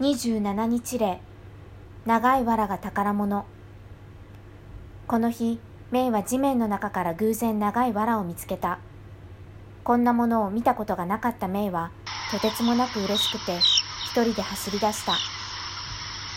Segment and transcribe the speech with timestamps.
[0.00, 1.20] 27日例
[2.06, 3.46] 長い藁が宝物。
[5.08, 5.58] この日
[5.90, 8.78] メイは地面の中から偶然長い藁を見つけた。
[9.82, 11.90] こんなものを見たことがなかったメイは
[12.30, 13.58] とてつもなく嬉しくて
[14.04, 15.14] 一人で走り出した。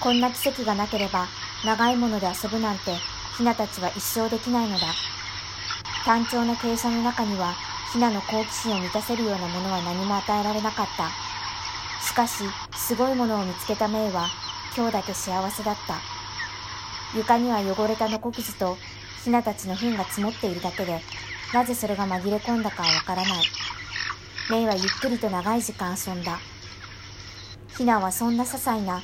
[0.00, 1.26] こんな奇跡がなければ
[1.62, 2.96] 長いもので遊ぶなんて
[3.36, 4.86] ヒナたちは一生できないのだ。
[6.06, 7.52] 単調な傾斜の中には
[7.92, 11.31] ヒナの好奇心を満たせるようなものは何も与えられなかった。
[12.02, 12.44] しかし、
[12.74, 14.28] すごいものを見つけたメイは、
[14.76, 15.94] 今日だけ幸せだった。
[17.16, 18.76] 床には汚れたノコ傷と、
[19.24, 21.00] ヒナたちの糞が積もっているだけで、
[21.54, 23.42] なぜそれが紛れ込んだかはわからない。
[24.50, 26.38] メイはゆっくりと長い時間遊んだ。
[27.78, 29.00] ヒナはそんな些細な、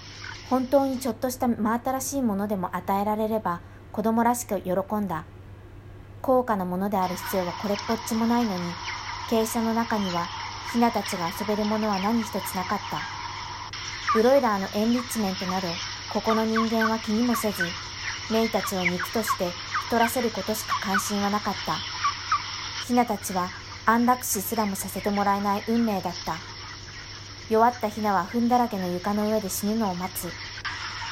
[0.50, 3.60] 本当にちょっとした真新しいものでも与えられれば、
[3.92, 5.24] 子供らしく喜んだ。
[6.20, 8.72] 高価なものである必要はこれっぽっちもないのに、
[9.30, 10.26] 傾斜の中には
[10.72, 13.00] ヒナたちが遊べるものは何一つなかった。
[14.12, 15.68] ブロイラーのエンリッチメントなど、
[16.12, 17.66] ここの人間は気にもせず、
[18.30, 19.50] メイたちを肉として
[19.86, 21.76] 太らせることしか関心はなかった。
[22.86, 23.48] ヒナたちは
[23.86, 26.36] 安楽死すらもさせてもらえない運命だった。
[27.48, 30.30] 弱ったヒナは糞だらけの床の上で死ぬのを待つ。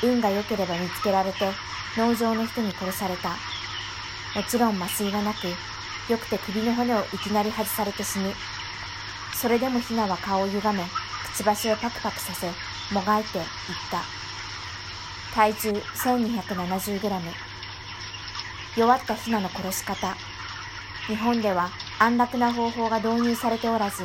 [0.03, 1.51] 運が良ければ見つけられて、
[1.97, 3.31] 農場の人に殺された。
[3.31, 5.47] もちろん麻酔はなく、
[6.11, 8.35] よくて首の骨をいきなり外されて死ぬ。
[9.41, 12.47] それでもヒナは顔を歪め、くちばしをパクパクさせ、
[12.95, 13.47] もがいて言っ
[13.91, 14.03] た。
[15.35, 17.21] 体重 1270g。
[18.79, 20.17] 弱ったヒナの殺し方。
[21.07, 24.05] 日本では安楽な方法が導入されておらず、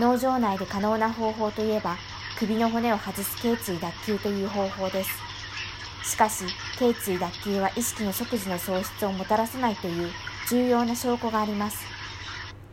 [0.00, 1.96] 農場内で可能な方法といえば、
[2.36, 5.10] 首の骨を外す頸椎脱臼という方法です。
[6.02, 6.46] しかし、
[6.80, 10.10] 頸椎脱臼は意識の即時の喪失をもたらさないという
[10.50, 11.86] 重要な証拠があります。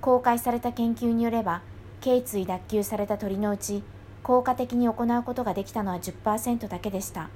[0.02, 1.62] 公開された研究によれば、
[2.02, 3.84] 頸椎脱臼された鳥のうち
[4.24, 7.30] 効果的に行うことができたのは10%だけでした。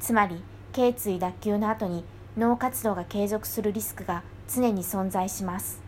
[0.00, 2.04] つまり頸椎脱臼の後に
[2.38, 5.85] 脳活動が継続するリスクが常に存在します。